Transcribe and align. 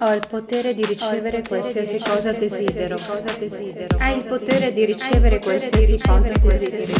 Ho 0.00 0.12
il 0.14 0.26
potere 0.28 0.74
di 0.74 0.84
ricevere 0.84 1.42
qualsiasi 1.46 1.96
cosa 2.00 2.32
desidero. 2.32 2.96
Hai 3.98 4.16
il 4.18 4.24
potere 4.24 4.72
di 4.72 4.84
ricevere 4.84 5.38
qualsiasi 5.38 5.96
cosa 6.00 6.32
desideri. 6.32 6.92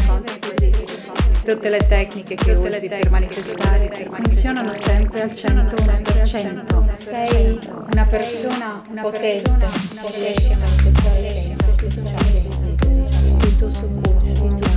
Tutte 1.45 1.69
le 1.69 1.85
tecniche 1.89 2.37
che 2.37 2.53
usi 2.53 2.87
per 2.87 3.11
manifestare 3.11 3.91
funzionano 4.09 4.73
sempre 4.73 5.23
al 5.23 5.31
101%. 5.31 6.95
Sei 6.97 7.59
una 7.91 8.05
persona 8.05 8.81
potente, 9.01 9.67
riesci 10.15 10.53
a 10.53 10.59
manifestare 10.59 11.57
tutto 11.75 12.03
ciò 12.05 12.15
che 12.15 12.41
desideri. 12.41 13.09
Il 13.43 13.57
tuo 13.57 13.71
soccorso 13.73 14.23
ti 14.23 14.31
ama 14.31 14.47
e 14.47 14.49
ti 14.49 14.53
sostiene. 14.55 14.68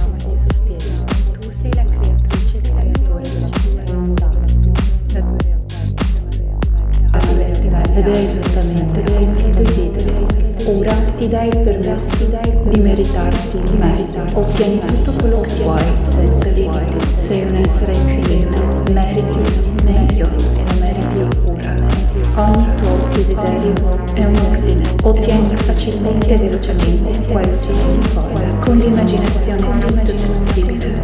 Qualsiasi 27.27 27.99
cosa. 28.13 28.47
Con 28.65 28.77
l'immaginazione 28.77 29.59
tutto 29.59 29.87
è 29.87 30.13
possibile. 30.13 31.01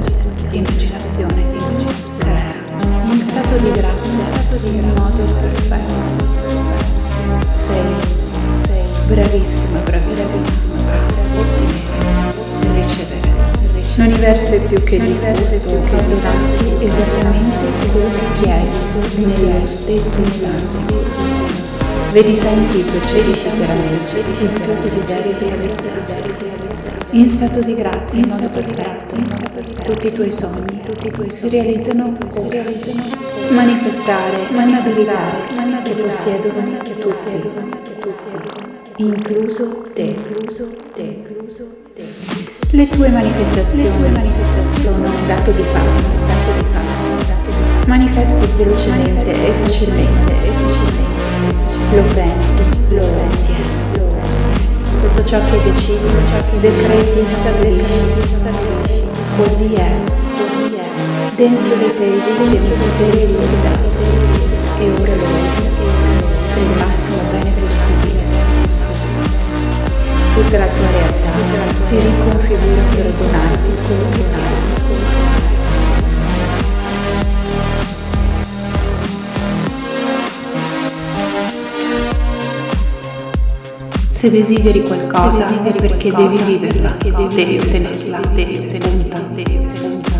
Immaginazione, 0.52 1.44
crea 2.18 2.54
un 3.04 3.20
stato 3.20 3.56
di 3.58 3.72
grazia 3.72 4.70
in 4.70 4.94
modo 4.96 5.24
perfetto. 5.40 6.26
Sei, 7.52 7.94
sei 8.54 8.84
bravissima, 9.08 9.80
bravissima, 9.80 10.46
bravissima. 10.86 12.34
Ottenere, 12.38 12.82
ricevere. 12.82 13.36
L'universo 13.96 14.54
è 14.54 14.62
più 14.68 14.84
che 14.84 15.00
disposto 15.00 15.70
a 15.70 16.02
donarti 16.02 16.86
esattamente 16.86 17.88
quello 17.92 18.10
che 18.12 18.42
chiedi 18.42 19.26
nello 19.26 19.66
stesso 19.66 20.22
istante. 20.22 21.37
Vedi, 22.18 22.34
senti 22.34 22.82
percepisci 22.82 23.48
chiaramente 23.56 24.18
il 24.18 24.54
tuo 24.64 24.74
desiderio 24.82 25.38
di 25.38 25.50
realizzare. 25.50 26.34
In 27.12 27.30
stato 27.30 27.60
di 27.60 27.76
grazia, 27.76 28.20
in 28.20 28.28
stato 28.28 28.60
di 28.60 28.72
grazia, 28.72 29.20
tutti 29.84 30.08
i 30.08 30.12
tuoi 30.12 30.32
sogni, 30.32 30.82
tutti 30.84 31.06
i 31.06 31.12
tuoi 31.12 31.32
si 31.32 31.48
realizzano, 31.48 32.18
si 32.34 32.50
realizzano. 32.50 33.04
Manifestare 33.50 34.50
è 34.50 34.64
un'abilità 34.64 35.32
che 35.84 35.92
possiedono 35.92 36.78
tutti, 37.00 37.52
incluso 38.96 39.84
te, 39.94 40.02
incluso 40.02 40.74
te, 40.96 41.02
incluso 41.04 41.68
te. 41.94 42.04
Le 42.72 42.88
tue 42.90 43.10
manifestazioni 43.10 44.32
sono 44.72 45.06
un 45.06 45.28
dato 45.28 45.52
di 45.52 45.62
fatto, 45.62 46.02
dato 46.26 46.52
di 46.58 46.66
fatto. 46.72 47.86
Manifesti 47.86 48.48
velocemente 48.58 49.32
e 49.32 49.52
facilmente, 49.62 50.32
e 50.32 50.52
facilmente. 50.52 50.87
Lo 51.90 52.04
pensi, 52.14 52.64
lo 52.90 53.00
ottieni. 53.00 53.76
Tutto 55.02 55.24
ciò 55.24 55.40
che 55.46 55.58
decidi, 55.64 56.08
ciò 56.30 56.44
che 56.52 56.60
decreti 56.60 57.20
e 57.20 57.26
stabilisci. 57.30 58.36
Così 59.38 59.74
è, 59.74 59.92
così 60.36 60.76
è. 60.76 60.90
Dentro 61.36 61.76
di 61.76 61.94
te 61.96 62.14
esiste 62.14 62.58
un 62.58 62.72
potere 62.78 63.24
illimitato 63.24 64.00
e 64.80 64.90
ora 65.02 65.16
lo 65.16 65.24
usi 65.24 65.68
per 66.54 66.62
il 66.62 66.70
massimo 66.78 67.18
bene 67.32 67.52
possibile. 67.60 68.24
Tutta 70.34 70.58
la 70.58 70.68
tua 70.68 70.90
realtà 70.92 71.32
si 71.88 71.96
riconfigura 71.96 72.82
Se 84.28 84.34
desideri 84.34 84.82
qualcosa, 84.82 85.46
desideri 85.46 85.80
perché 85.80 86.12
devi 86.12 86.38
viverla, 86.44 86.98
devi, 87.02 87.28
devi 87.34 87.58
ottenerla, 87.60 88.20
devi 88.34 88.58
ottenerla, 88.58 89.20
devi 89.32 89.58
ottenerla. 89.58 90.16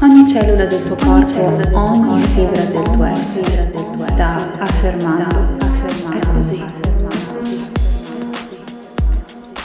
Ogni 0.00 0.26
cellula 0.26 0.64
del 0.64 0.82
tuo 0.86 0.96
corpo, 0.96 1.58
ogni 1.76 2.22
fibra 2.22 2.64
del 2.64 2.82
tuo 2.82 3.04
essere 3.04 3.74
sta 3.94 4.50
affermando, 4.58 5.58
è 6.14 6.26
così. 6.32 6.81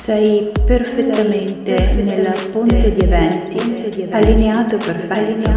Sei 0.08 0.50
perfettamente 0.64 1.76
nella 1.96 2.32
ponte 2.50 2.94
di 2.94 3.02
eventi, 3.02 4.08
allineato 4.10 4.78
perfetto, 4.78 5.50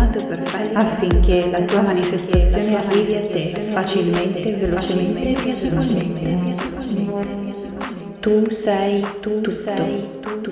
affinché 0.73 1.49
la 1.53 1.61
tua 1.61 1.83
manifestazione 1.83 2.77
arrivi 2.77 3.15
a 3.15 3.21
te 3.29 3.51
facilmente, 3.71 4.57
velocemente 4.57 5.31
e 5.31 5.35
piacevolmente. 5.41 6.37
Tu 8.19 8.51
sei 8.51 9.07
tutto, 9.21 9.41
tu 9.41 9.53
sei 9.53 10.19
tutto. 10.21 10.51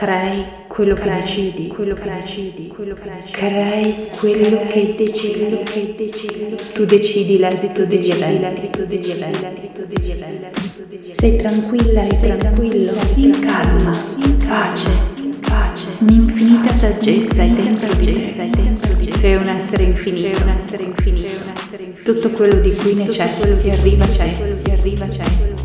Crei 0.00 0.46
quello 0.66 0.94
che 0.94 1.10
decidi, 1.10 1.66
quello 1.66 1.92
che 1.92 2.08
decidi, 2.08 2.68
quello 2.68 2.94
che 2.94 3.10
decidi. 3.20 3.32
Crei 3.32 3.94
quello 4.18 4.60
che 4.66 4.94
decidi, 4.96 5.58
che 5.62 5.94
decidi. 5.94 6.56
Tu 6.72 6.86
decidi 6.86 7.36
l'esito 7.36 7.84
degli 7.84 8.08
eventi, 8.08 8.40
l'esito 8.40 8.84
degli 8.86 9.10
eventi, 9.10 9.40
l'esito 9.42 9.82
degli 9.86 10.10
eventi. 10.10 11.12
Sei 11.12 11.36
tranquilla 11.36 12.04
e 12.04 12.36
tranquillo, 12.38 12.92
in 13.16 13.40
calma, 13.40 13.94
in 14.24 14.36
pace, 14.38 14.88
in 15.22 15.38
pace. 15.38 15.88
Un'infinita 15.98 16.72
saggezza 16.72 17.42
è 17.42 17.48
dentro 17.48 17.92
di 17.92 18.04
te. 18.06 19.12
Sei 19.18 19.34
un 19.34 19.48
essere 19.48 19.82
infinito, 19.82 20.18
sei 20.18 20.42
un 20.42 20.48
essere 20.48 20.82
infinito. 20.84 21.28
Tutto 22.04 22.30
quello 22.30 22.58
di 22.58 22.74
cui 22.74 22.94
necessiti 22.94 23.54
ti 23.60 23.68
arriva 23.68 24.04
a 24.04 24.08
te, 24.08 24.62
ti 24.62 24.70
arriva 24.70 25.04
a 25.04 25.08
te. 25.08 25.59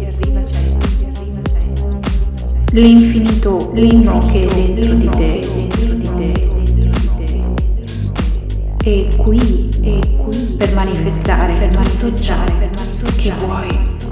L'infinito, 2.76 3.72
l'uno 3.74 4.18
che 4.30 4.44
è 4.44 4.54
dentro 4.54 4.96
di 4.96 5.10
te, 5.16 5.48
dentro 5.56 5.94
di 5.96 6.10
te, 6.14 6.32
dentro 6.34 7.00
di 7.00 7.10
te. 8.76 9.08
È 9.08 9.16
qui, 9.16 9.70
è 9.82 10.18
qui 10.18 10.56
per 10.58 10.74
manifestare, 10.74 11.54
per 11.54 11.74
manifestare, 11.74 12.52
per 12.52 12.70
manifestare 12.76 13.12
che 13.16 13.34
vuoi, 13.46 13.68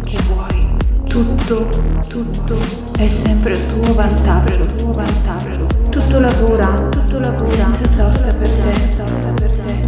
che 0.06 0.18
vuoi. 0.34 0.68
Tutto, 1.04 1.68
tutto 2.08 2.56
è 2.98 3.08
sempre 3.10 3.52
a 3.52 3.58
tuo 3.58 3.94
vantaggio, 3.96 4.66
tuo 4.78 4.94
vantaggio. 4.94 5.68
Tutto 5.90 6.20
lavora, 6.22 6.88
tutto 6.90 7.20
lavora 7.20 7.46
senza 7.46 7.86
sosta 7.86 8.34
per 8.34 8.48
te, 8.48 8.74
sosta 8.96 9.28
per 9.34 9.52
te. 9.52 9.82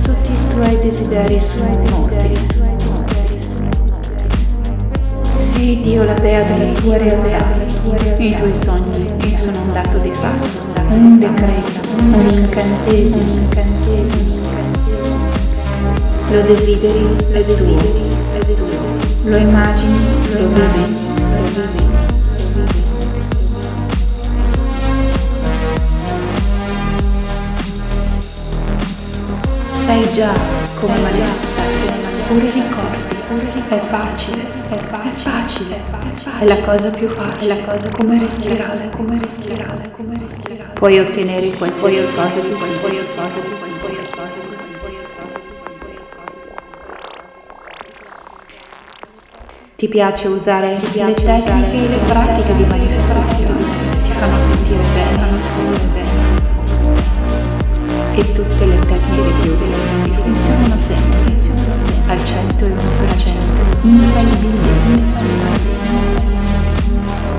Tutti 0.00 0.32
i 0.32 0.54
tuoi 0.54 0.78
desideri 0.80 1.38
sono 1.38 1.78
morti. 1.90 2.37
La 6.08 6.14
dea 6.14 6.42
della 6.42 6.72
tua 6.80 6.96
realtà. 6.96 7.66
I 8.16 8.34
tuoi 8.34 8.54
sogni 8.54 9.36
sono 9.36 9.60
un 9.60 9.72
dato 9.72 9.98
di 9.98 10.10
fatto, 10.14 10.80
un 10.88 11.18
decreto, 11.18 11.80
un 11.96 12.28
incantesimo, 12.30 13.16
un 13.16 13.28
incantesimo. 13.28 14.36
Lo 16.30 16.40
desideri, 16.40 17.02
lo 17.02 17.42
desideri, 17.42 18.16
lo 18.32 18.38
desideri. 18.38 18.96
Lo 19.24 19.36
immagini, 19.36 19.98
lo 20.32 20.48
vivi, 20.48 20.96
lo 21.34 21.62
vivi. 21.72 21.86
Sai 29.72 30.08
già 30.14 30.32
come 30.74 30.98
manifestare, 31.00 32.07
pure 32.28 32.50
ricordi, 32.50 33.16
è 33.70 33.78
facile, 33.78 34.42
è 34.68 34.76
facile, 34.76 35.76
è 35.76 35.80
facile, 35.90 36.40
è 36.40 36.44
la 36.44 36.58
cosa 36.60 36.90
più 36.90 37.08
facile, 37.08 37.54
è 37.54 37.56
la 37.56 37.64
cosa 37.64 37.90
come 37.90 38.18
respirare, 38.18 38.90
come 38.94 39.18
respirare, 39.18 39.90
come 39.96 40.18
respirare. 40.18 40.72
Puoi 40.74 40.98
ottenere 40.98 41.50
qualsiasi 41.52 42.04
cosa 42.14 42.40
di 42.40 42.52
qualsiasi 42.52 43.06
cosa 43.14 43.40
di 43.40 43.48
qualsiasi 43.48 44.10
cosa 44.10 44.46
Ti 49.76 49.88
piace 49.88 50.28
usare 50.28 50.70
le 50.72 51.14
tecniche 51.14 51.76
e 51.76 51.88
le 51.88 51.98
pratiche 52.04 52.56
di 52.56 52.64
manifestazione, 52.64 53.64
ti 54.02 54.10
fanno 54.10 54.38
sentire 54.38 54.82
bene, 54.92 55.16
fanno 55.16 55.38
sentire 55.54 55.86
bene. 55.94 56.16
E 58.16 58.32
tutte 58.32 58.66
le 58.66 58.77
al 62.64 62.72
101%, 62.72 63.86
infallibilmente. 63.86 65.26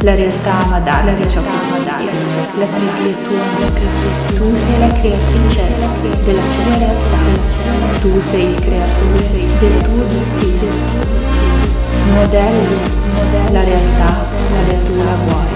La 0.02 0.16
realtà 0.16 0.54
ama 0.64 0.80
darti 0.80 1.30
ciò 1.30 1.42
che 1.42 1.50
desideri, 1.50 2.06
la 2.58 2.66
tripla 2.66 3.06
è 3.06 3.16
tua, 3.28 3.44
tu 4.38 4.56
sei 4.56 4.80
la 4.80 4.88
creatrice 4.88 5.64
della 6.24 6.42
tua 6.42 6.78
realtà. 6.78 7.58
Tu 8.00 8.22
sei 8.22 8.46
il 8.52 8.56
creatore 8.56 9.28
del 9.60 9.78
tuo 9.84 10.04
destino. 10.08 10.72
Modelli 12.14 12.78
la 13.52 13.62
realtà 13.62 14.26
come 14.38 14.84
tu 14.86 14.96
la 14.96 15.16
vuoi. 15.26 15.48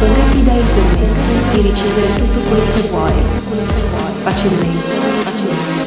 Ora 0.00 0.24
ti 0.32 0.42
dai 0.42 0.58
il 0.58 0.66
permesso 0.66 1.30
di 1.52 1.60
ricevere 1.60 2.14
tutto 2.16 2.40
quello 2.48 2.64
che 2.74 2.88
vuoi, 2.88 3.12
facilmente, 4.24 4.96
facilmente. 5.22 5.77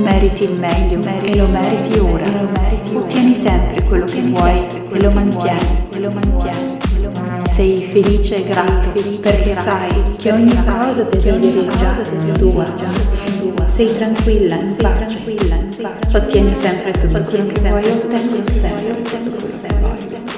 Meriti 0.00 0.44
il 0.44 0.58
meglio 0.58 1.00
e 1.22 1.36
lo 1.36 1.46
meriti 1.46 1.98
ora. 1.98 2.24
Ottieni 2.94 3.34
sempre 3.34 3.82
quello 3.84 4.06
che 4.06 4.20
vuoi 4.22 4.66
e 4.92 5.00
lo 5.00 5.10
mantieni, 5.10 5.86
e 5.92 5.98
lo 6.00 6.10
mantieni. 6.10 6.78
Sei 7.46 7.84
felice 7.84 8.36
e 8.36 8.44
grato 8.44 8.88
perché 9.20 9.54
sai 9.54 10.16
che 10.16 10.32
ogni 10.32 10.54
cosa 10.64 11.02
desideri 11.02 11.66
è 11.66 11.76
già 11.76 12.32
tua. 12.38 12.64
Sei 13.66 13.94
tranquilla, 13.96 14.54
in 14.56 14.76
pace. 14.76 15.18
Ottieni 16.12 16.54
sempre 16.54 16.92
tutto 16.92 17.20
quello 17.22 17.46
che 17.46 17.60
vuoi, 17.60 17.84
ottengo 17.90 18.44
sempre 18.44 18.98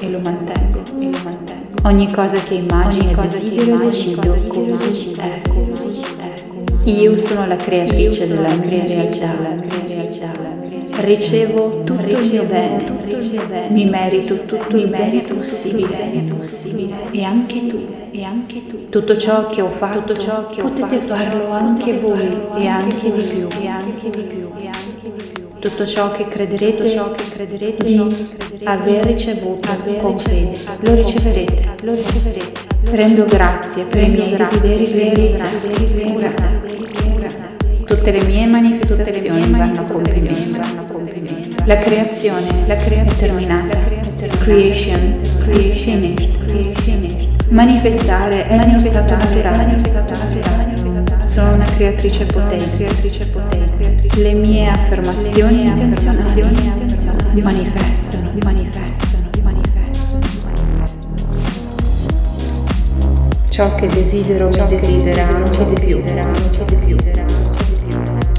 e 0.01 0.09
lo 0.09 0.19
mantengo, 0.19 0.81
e 0.99 1.09
lo 1.09 1.17
mantengo. 1.23 1.61
Ogni 1.85 2.11
cosa 2.13 2.37
che 2.37 2.55
immagini 2.55 3.11
e 3.11 3.15
desidero 3.15 3.77
decido 3.77 4.21
così 4.47 5.11
è, 5.17 5.41
così. 5.49 6.12
Io 6.85 7.17
sono 7.17 7.47
la 7.47 7.55
creatrice 7.55 8.27
della 8.27 8.53
mia 8.55 8.85
realtà. 8.85 9.35
Ricevo 11.01 11.83
tutto 11.83 12.17
il 12.17 12.29
mio 12.29 12.43
bene, 12.43 13.69
mi 13.69 13.85
merito 13.85 14.43
tutto 14.45 14.75
il 14.75 14.87
bene 14.87 15.21
possibile, 15.21 16.11
e 17.11 17.23
anche 17.23 17.67
tu, 17.67 17.85
e 18.11 18.23
anche 18.23 18.67
tu. 18.67 18.89
Tutto 18.89 19.15
ciò 19.15 19.47
che 19.47 19.61
ho 19.61 19.69
fatto, 19.69 20.13
ciò 20.13 20.49
che 20.49 20.61
potete 20.61 20.99
farlo 20.99 21.51
anche 21.51 21.97
voi 21.99 22.37
e 22.57 22.67
anche 22.67 23.11
di 23.11 23.21
più, 23.21 23.47
e 23.61 23.67
anche 23.67 24.09
di 24.09 24.21
più, 24.23 24.49
e 24.59 24.67
anche 24.67 25.01
di 25.01 25.23
più. 25.33 25.59
Tutto 25.59 25.85
ciò 25.85 26.11
che 26.11 26.27
crederete, 26.27 26.89
ciò 26.91 27.11
che 27.11 27.23
crederete 27.33 27.85
di 27.85 28.09
aver 28.65 29.05
ricevuto 29.05 29.69
con 29.99 30.19
fede, 30.19 30.59
lo 30.81 30.93
riceverete, 30.93 31.75
lo 31.81 31.93
riceverete. 31.93 32.72
Rendo 32.83 33.25
grazie 33.25 33.85
per 33.85 34.03
i 34.03 34.09
miei 34.09 34.35
desideri 34.35 34.91
realizzati. 34.91 36.01
Tutte 37.85 38.11
le 38.11 38.23
mie 38.23 38.45
manifestazioni 38.45 39.49
vanno 39.51 39.81
a 39.81 39.83
compimento. 39.83 40.61
La 41.65 41.77
creazione, 41.77 42.65
la 42.67 42.75
creazione 42.75 43.11
è 43.11 43.15
terminata. 43.15 43.77
Creation, 44.39 45.15
finished. 45.81 46.41
Manifestare 47.49 48.47
è 48.47 48.63
uno 48.63 48.79
stato 48.79 49.15
naturale. 49.15 49.81
Sono 51.23 51.53
una 51.55 51.65
creatrice 51.65 52.25
potente. 52.25 52.87
Le 54.15 54.33
mie 54.33 54.67
affermazioni 54.67 55.65
intenzionali 55.65 56.41
manifestano, 56.41 57.23
manifestano, 57.41 58.31
manifestano. 58.43 58.82
Ciò 63.53 63.75
che 63.75 63.85
desidero 63.85 64.49
mi 64.49 64.65
desidera 64.67 65.27
anche 65.27 65.63
di 65.63 65.75
più. 65.85 66.01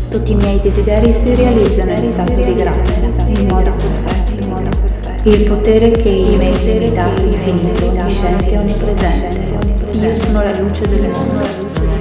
Tutti 0.09 0.33
i 0.33 0.35
miei 0.35 0.61
desideri 0.61 1.13
si 1.13 1.33
realizzano 1.37 1.93
in 1.93 2.03
stato 2.03 2.33
di 2.33 2.53
grazia, 2.57 3.25
in 3.29 3.47
modo 3.47 3.71
perfetto. 3.71 5.31
Il 5.31 5.45
potere 5.45 5.93
che 5.93 6.09
il 6.09 6.37
me 6.37 6.51
è 6.51 6.91
dato 6.91 7.23
infinito, 7.23 7.91
onnisciente 7.91 8.55
e 8.55 8.59
onnipresente. 8.59 9.57
Io 9.93 10.17
sono 10.17 10.43
la 10.43 10.59
luce 10.59 10.89
del 10.89 11.09
mondo, 11.09 11.47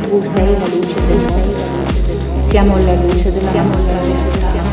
tu 0.09 0.23
sei 0.25 0.51
la 0.51 0.65
luce 0.73 1.05
del 1.05 1.17
mondo. 1.17 2.41
Siamo 2.41 2.77
la 2.79 2.95
luce 2.95 3.31
della 3.31 3.61
nostra 3.61 4.01
realtà. 4.01 4.63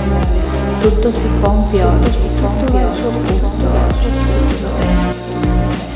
Tutto 0.81 1.13
si 1.13 1.27
compie 1.43 1.85
oggi, 1.85 2.19
tutto 2.37 2.73
va 2.73 2.81
al 2.81 2.91
suo 2.91 3.11
posto. 3.11 4.40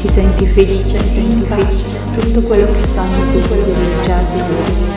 Ti 0.05 0.13
senti 0.13 0.47
felice, 0.47 0.99
ti 0.99 1.15
senti 1.15 1.47
felice. 1.47 1.85
Tutto 2.13 2.43
quello 2.43 2.71
che 2.73 2.85
sogni 2.85 3.23
e 3.23 3.33
desideri 3.33 4.03
già 4.05 4.21
desideri 4.35 4.93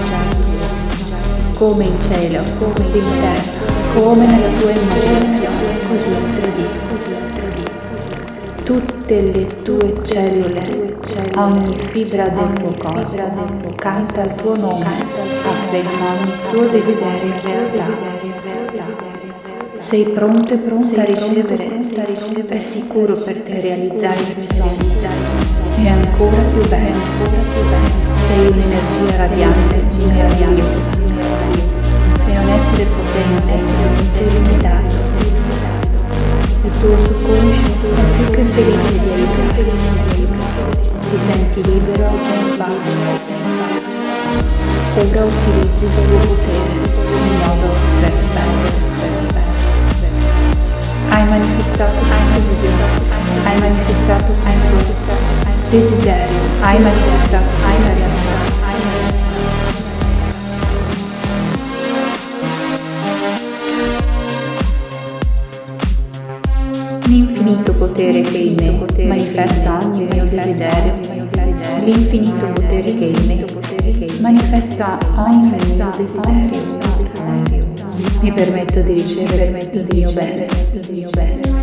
come 1.54 1.86
in 1.86 2.02
cielo, 2.02 2.44
così 2.74 2.98
in 2.98 3.06
terra, 3.22 3.42
come 3.96 4.26
nella 4.26 4.50
tua 4.60 4.70
immaginazione, 4.70 5.80
così 5.88 6.10
in 6.10 6.34
3D, 6.36 6.60
così 6.90 7.10
in 7.12 7.24
3D. 7.34 8.64
Tutte 8.64 9.22
le 9.22 9.62
tue 9.64 9.94
cellule, 10.04 10.98
ogni 11.36 11.78
fibra 11.80 12.28
del 12.28 12.54
tuo 12.60 12.76
corpo, 12.78 13.74
canta 13.76 14.24
il 14.24 14.36
tuo 14.36 14.58
nome, 14.58 14.86
afferma 15.48 16.12
ogni 16.20 16.34
tuo 16.52 16.68
desiderio 16.68 17.34
in 17.34 17.42
realtà. 17.44 17.86
Sei 19.78 20.04
pronto 20.10 20.54
e 20.54 20.58
pronta 20.58 21.02
a 21.02 21.06
ricevere, 21.06 21.80
è 22.50 22.60
sicuro 22.60 23.14
per 23.14 23.42
te 23.42 23.60
realizzare 23.62 24.20
i 24.20 24.34
tuoi 24.34 24.48
sogni. 24.54 24.87
E 25.88 25.90
ancora 25.90 26.42
più 26.52 26.68
bello, 26.68 27.00
sei 28.28 28.48
un'energia 28.48 29.16
radiante, 29.16 29.82
meravigliosa 30.06 30.88
un 32.48 32.50
essere 32.50 32.86
potente, 32.86 33.56
estremamente 33.56 34.24
limitato. 34.26 34.96
Il 36.64 36.72
tuo 36.80 37.00
subconscio 37.00 37.88
è 37.96 38.04
più 38.18 38.26
che 38.32 38.44
felice 38.44 39.00
di 39.00 39.10
aiutarti. 39.14 39.64
Ti 41.10 41.18
senti 41.26 41.64
libero 41.64 42.08
e 42.08 42.36
in 42.38 42.58
pace. 42.58 42.96
Ora 44.98 45.24
utilizzi 45.24 45.86
il 45.86 45.92
tuo 45.94 46.18
potere 46.18 46.84
in 47.24 47.36
modo 47.46 47.68
perfetto. 48.02 48.56
Hai 51.08 51.24
manifestato 51.28 52.00
hai 53.44 53.60
manifestato 53.60 54.34
questo 54.44 55.37
desiderio, 55.70 56.38
hai 56.62 56.82
manifestato 56.82 57.46
questa 57.62 57.94
realtà. 57.94 58.16
L'infinito 67.08 67.74
potere 67.74 68.22
che 68.22 68.38
in 68.38 68.56
me 68.56 69.06
manifesta 69.06 69.80
ogni 69.84 70.08
mio 70.12 70.24
desiderio, 70.26 71.00
l'infinito 71.84 72.46
potere 72.48 72.94
che 72.94 73.06
in 73.06 73.26
me 73.26 73.46
manifesta 74.20 74.98
ogni 75.18 75.50
mio 75.50 75.90
desiderio. 75.98 76.76
Mi 78.22 78.32
permetto 78.32 78.82
di 78.82 78.94
ricevere 78.94 79.46
il 79.46 79.52
mio 79.94 80.12
bene. 80.12 81.57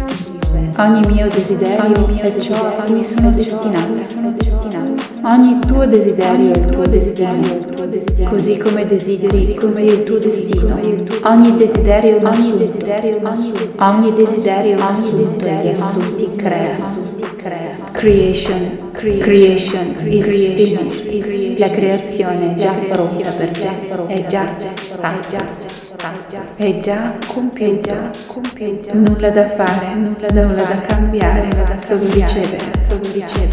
Ogni 0.77 1.07
mio 1.07 1.29
desiderio 1.29 2.05
è 2.21 2.37
ciò 2.39 2.67
a 2.67 2.83
cui 2.83 3.01
sono 3.01 3.31
destinata. 3.31 4.03
Ogni 5.23 5.61
tuo 5.67 5.87
desiderio 5.87 6.53
è 6.53 6.59
il 6.59 6.65
tuo 6.67 6.85
destino. 6.87 7.39
Così 8.29 8.59
come 8.59 8.85
desideri, 8.85 9.55
così 9.55 9.87
è 9.87 9.93
il 9.93 10.03
tuo 10.03 10.19
destino. 10.19 10.77
Ogni 11.23 11.57
desiderio 11.57 12.17
è 12.17 12.21
un 12.21 12.27
assunto. 12.27 13.85
Ogni 13.85 14.13
desiderio 14.15 14.73
è 14.73 14.75
un 14.75 14.83
assunto 14.83 15.45
e 15.45 15.61
gli 15.63 15.69
assunti 15.69 16.35
creano. 16.35 17.03
Creation, 17.93 18.91
creation 18.93 19.95
is 20.09 20.27
finished. 20.27 21.59
La 21.59 21.71
creazione 21.71 22.55
è 22.55 22.59
già 22.59 22.73
pronta 22.89 23.31
per 23.31 23.49
te, 23.51 23.71
è 24.09 24.27
già 24.27 24.45
fatta 24.59 25.64
è 26.57 26.81
già 26.81 27.13
compiuta, 27.27 28.11
nulla 28.93 29.31
da 29.31 29.49
fare, 29.49 29.95
nulla 29.95 30.29
da, 30.29 30.47
nulla 30.47 30.63
da 30.63 30.81
cambiare, 30.87 31.47
nulla 31.47 31.63
da 31.63 31.79
solo 31.79 32.05
ricevere. 32.13 32.73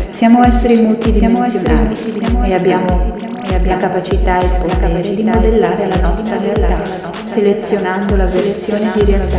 Siamo 0.10 0.44
esseri 0.44 0.82
multidimensionali 0.82 1.96
e 2.44 2.54
abbiamo 2.54 3.00
la 3.64 3.78
capacità 3.78 4.40
e 4.40 4.46
il 4.46 4.52
potere 4.60 5.16
di 5.16 5.24
modellare 5.24 5.88
la 5.88 6.08
nostra 6.08 6.38
realtà, 6.38 7.12
selezionando 7.24 8.16
la 8.16 8.26
versione 8.26 8.92
di 8.96 9.06
realtà 9.06 9.38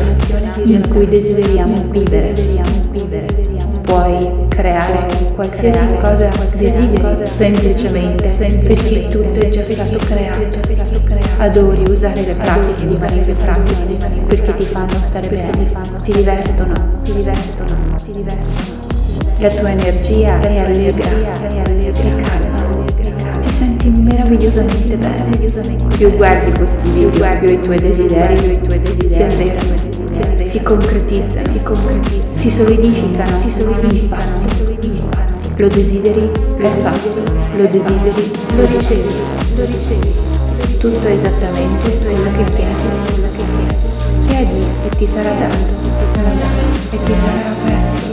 in 0.64 0.88
cui 0.88 1.06
desideriamo 1.06 1.84
vivere. 1.88 2.32
puoi 3.82 4.48
creare 4.48 5.06
qualsiasi 5.34 5.84
cosa 6.00 6.30
desideri 6.54 7.26
semplicemente 7.26 8.28
perché 8.64 9.08
tutto 9.08 9.40
è 9.40 9.48
già 9.50 9.64
stato 9.64 9.98
creato. 9.98 11.11
Adori 11.42 11.82
usare 11.90 12.22
le 12.22 12.34
pratiche 12.34 12.86
di 12.86 12.96
manifestazione 12.96 13.96
perché 14.28 14.54
ti 14.54 14.62
fanno 14.62 14.92
stare 14.92 15.26
bene, 15.26 15.72
ti 16.04 16.12
divertono, 16.12 16.98
ti 17.02 17.12
divertono, 17.12 17.96
ti 18.04 18.12
divertono. 18.12 18.54
La 19.38 19.48
tua 19.48 19.70
energia 19.70 20.38
è 20.38 20.58
allegra, 20.58 21.04
e 21.04 22.14
calma. 22.22 23.40
Ti 23.40 23.50
senti 23.50 23.88
meravigliosamente 23.88 24.96
bene. 24.96 25.36
Più 25.96 26.14
guardi 26.14 26.52
questi 26.52 26.88
video, 26.90 27.38
più 27.40 27.48
i 27.48 27.60
tuoi 27.60 27.80
desideri 27.80 28.36
si 29.08 29.22
avverano 29.24 29.90
si 30.44 30.62
concretizzano, 30.62 31.48
si, 31.48 31.60
concretizzano, 31.60 32.30
si 32.30 32.50
solidificano, 32.50 33.36
si 33.36 33.50
solidificano. 33.50 34.36
Lo 35.56 35.66
desideri, 35.66 36.30
è 36.58 36.68
fatto. 36.82 37.20
Lo 37.56 37.66
desideri, 37.66 38.30
lo 38.54 38.66
ricevi, 38.66 39.08
lo 39.56 39.64
ricevi. 39.64 40.31
Tutto 40.82 41.06
esattamente 41.06 41.96
quello 41.98 42.28
che 42.36 42.44
chiedi, 42.54 42.82
quello 43.06 43.28
che 43.36 43.44
chiedi. 43.54 43.76
Chiedi 44.26 44.66
e 44.84 44.88
ti 44.96 45.06
sarà 45.06 45.30
dato, 45.30 45.54
ti 45.54 46.06
sarà 46.12 46.30
dato 46.30 46.58
e 46.90 46.98
ti 47.04 47.14
sarà 47.22 47.50
aperto. 47.52 48.10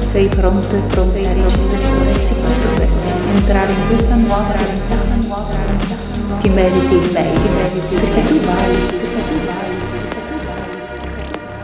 Sei 0.00 0.28
pronto 0.28 0.76
e 0.76 0.80
pronta 0.80 1.16
a 1.16 1.32
ricevere 1.32 2.12
è 2.12 2.16
sicuro 2.18 2.68
per 2.76 2.86
te 2.86 3.30
entrare 3.34 3.72
in 3.72 3.86
questa 3.88 4.14
nuova 4.14 4.54
in 4.58 4.80
questa 4.88 5.14
nuova 5.26 5.54
realtà. 5.64 5.94
Ti 6.36 6.48
meriti 6.50 6.94
il 6.96 7.10
meglio, 7.14 7.40
ti 7.40 7.48
meriti 7.48 7.94
perché 7.94 8.26
tu 8.26 8.40
vali, 8.40 8.76
perché 8.90 9.22
tu 9.28 9.36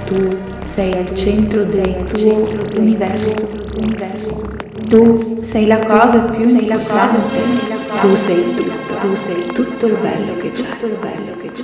vali, 0.07 0.31
tu 0.31 0.39
sei 0.65 0.93
al 0.95 1.15
centro 1.15 1.63
del 1.65 2.05
tuo 2.15 2.49
universo, 2.79 3.49
universo. 3.77 4.47
Tu 4.89 5.41
sei 5.43 5.67
la 5.67 5.81
cosa 5.81 6.21
più 6.21 6.49
sei 6.49 6.67
la 6.67 6.79
cosa 6.79 7.67
tu 8.01 8.15
sei 8.15 8.55
tutto, 8.55 8.88
tu 9.00 9.14
sei 9.14 9.47
tutto 9.52 9.87
il 9.87 9.95
bello 9.95 10.37
che 10.38 10.50
c'è, 10.50 10.62
tutto 10.62 10.87
il 10.87 10.97
bello 10.97 11.37
che 11.38 11.52
c'è. 11.52 11.62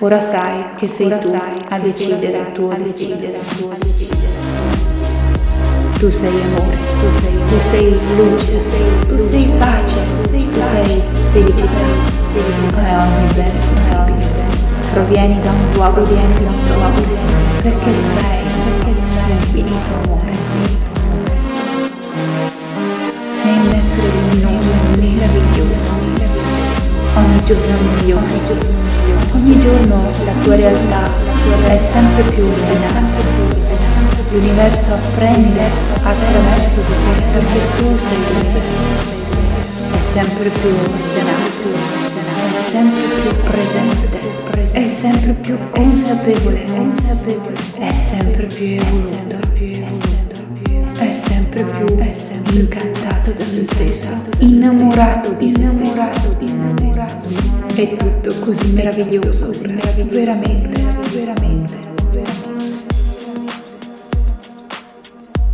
Ora 0.00 0.20
sai 0.20 0.74
che 0.74 0.88
sei 0.88 1.08
tu 1.18 1.32
a 1.68 1.78
decidere 1.78 2.38
il 2.38 2.52
tuo 2.52 2.74
decidere. 2.76 3.38
Tu. 5.98 6.10
sei 6.10 6.42
amore, 6.42 6.76
tu 7.00 7.08
sei, 7.20 7.38
tu 7.48 7.60
sei 7.70 8.00
luce, 8.16 8.58
tu 9.06 9.16
sei 9.18 9.50
pace, 9.58 9.96
tu 10.20 10.60
sei 10.60 11.02
felicità. 11.32 12.14
e 12.34 12.96
ogni 12.96 13.32
bene 13.34 13.58
possibile. 13.72 14.26
Provieni 14.92 15.40
da 15.40 15.50
un 15.50 15.70
luogo 15.74 16.02
di 16.02 16.14
infinito 16.14 16.74
perché 17.62 17.90
sei, 17.96 18.44
perché 18.64 19.00
sei 19.00 19.30
infinito 19.30 19.76
amore. 20.02 20.32
Sei 23.30 23.58
un 23.58 23.72
essere 23.72 24.08
luminoso, 24.08 25.00
meraviglioso, 25.00 25.95
ogni 27.16 27.42
giorno 27.44 27.76
migliore, 27.94 28.40
ogni 29.34 29.60
giorno 29.60 30.02
la 30.24 30.32
tua 30.42 30.56
realtà 30.56 31.10
è 31.66 31.78
sempre 31.78 32.22
più 32.24 32.44
illuminata 32.44 33.24
l'universo 34.30 34.94
apprende 34.94 35.62
attraverso 36.02 36.80
di 36.80 36.92
te 36.92 37.22
perché 37.32 37.58
tu 37.76 37.96
sei 37.96 38.18
l'universo 38.28 39.14
è 39.96 40.00
sempre 40.00 40.48
più 40.50 40.74
senato 40.98 42.16
è 42.56 42.70
sempre 42.70 43.02
più 43.22 43.30
presente. 43.42 44.34
È 44.72 44.88
sempre 44.88 45.32
più 45.32 45.56
consapevole. 45.70 46.64
È 47.78 47.92
sempre 47.92 48.46
più 48.46 48.76
evoluto. 48.76 49.36
È 50.98 51.12
sempre 51.12 51.64
più 51.64 51.86
incantato 52.58 53.32
da 53.32 53.46
se 53.46 53.64
stesso. 53.64 54.10
Innamorato 54.38 55.32
di 55.32 55.50
se 55.50 55.66
stesso 55.66 56.36
è 57.82 57.96
tutto 57.96 58.32
così 58.40 58.72
meraviglioso 58.72 59.50
veramente 60.08 60.68
veramente 61.10 61.84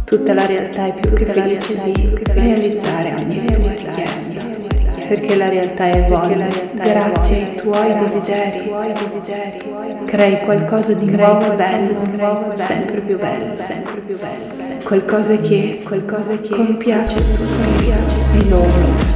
Tutta 0.04 0.34
la 0.34 0.44
realtà 0.44 0.86
è 0.86 0.92
più 0.92 1.14
che 1.14 1.24
felice 1.24 1.80
di 1.84 2.22
realizzare 2.34 3.14
ogni 3.18 3.46
tua 3.46 3.70
richiesta, 3.70 4.44
perché 5.08 5.36
la 5.36 5.48
realtà 5.48 5.86
è 5.86 6.04
voglia, 6.06 6.46
grazie 6.74 7.36
ai 7.36 7.54
tuoi 7.56 7.94
desideri, 7.94 8.70
crei 10.04 10.38
qualcosa 10.40 10.92
di 10.92 11.10
nuovo 11.16 11.52
e 11.52 11.54
bello, 11.54 12.52
sempre 12.52 13.00
più 13.00 13.18
bello, 13.18 13.56
sempre 13.56 14.00
più 14.00 14.18
bello, 14.18 14.52
qualcosa 14.84 15.34
che, 15.38 15.80
qualcosa 15.82 16.36
che 16.36 16.50
compiace 16.50 17.16
il 17.16 17.34
tuo 17.34 17.46
spirito 17.46 17.94
e 18.34 18.48
lo 18.50 19.10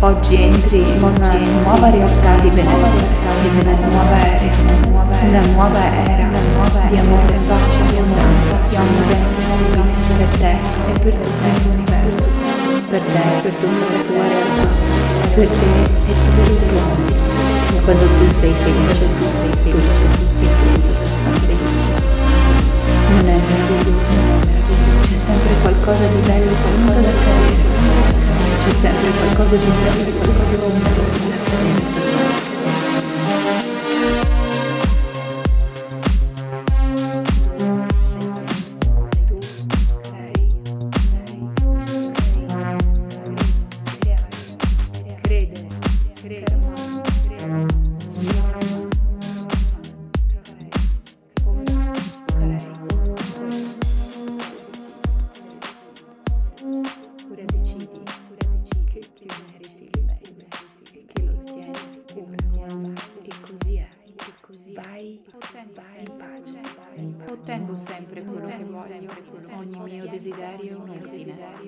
Oggi 0.00 0.40
entri 0.40 0.78
in 0.78 1.02
una 1.02 1.34
nuova 1.64 1.90
realtà 1.90 2.38
di 2.40 2.50
benessere, 2.50 3.16
in 3.42 3.58
una 3.66 3.74
nuova 3.84 4.16
era, 4.16 4.54
una 5.26 5.40
nuova 5.50 5.82
era 6.06 6.28
di 6.88 6.96
amore, 6.98 7.38
pace 7.48 7.80
abbondanza, 7.80 8.58
di 8.68 8.76
ogni 8.76 9.02
bene 9.08 9.26
possibile 9.34 9.82
per 10.16 10.28
te 10.38 10.52
e 10.86 10.98
per 11.00 11.14
tutto 11.14 11.48
l'universo, 11.64 12.28
per 12.88 13.00
te 13.00 13.18
e 13.18 13.40
per 13.42 13.52
tutta 13.52 13.92
la 13.92 14.02
tua 14.06 14.22
realtà, 14.22 14.66
per 15.34 15.48
te 15.48 15.66
e 16.06 16.14
per 16.36 16.46
il 16.46 16.58
tuo 16.68 16.80
mondo. 16.80 17.12
Quando 17.82 18.04
tu 18.04 18.32
sei 18.38 18.52
felice, 18.52 19.04
tu 19.18 19.26
sei 19.40 19.52
felice, 19.64 20.07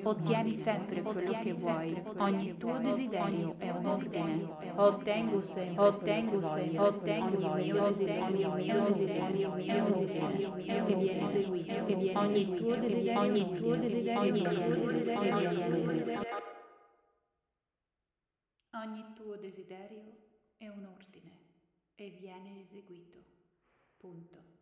Ottieni 0.02 0.54
sempre 0.56 1.02
quello 1.02 1.38
che 1.40 1.52
vuoi, 1.52 2.02
ogni 2.18 2.56
tuo 2.56 2.78
desiderio 2.78 3.54
è 3.58 3.70
un 3.70 3.86
ordine. 3.86 4.48
Ottengo 4.76 5.42
sempre, 5.42 5.82
ottengo 5.84 6.42
sempre, 6.42 6.78
ottengo 6.78 7.38
il 7.38 7.64
mio 7.64 7.86
desiderio, 7.86 8.54
mio 8.54 8.84
desiderio, 8.86 9.54
mio 9.54 9.84
desiderio, 9.84 10.52
che 10.54 10.94
viene 10.96 11.24
eseguito, 11.24 11.84
che 11.84 11.94
viene 11.94 12.18
ogni 12.18 12.54
tuo 12.54 12.76
desiderio, 12.76 13.20
ogni 13.20 13.54
tuo 13.54 13.76
desiderio, 13.76 14.20
ogni 14.20 14.42
tuo 14.42 14.86
desiderio. 14.86 16.28
Ogni 18.72 19.12
tuo 19.14 19.36
desiderio 19.36 20.16
è 20.56 20.68
un 20.68 20.84
ordine 20.84 21.38
e 21.96 22.10
viene 22.10 22.60
eseguito. 22.60 23.18
Punto. 23.98 24.59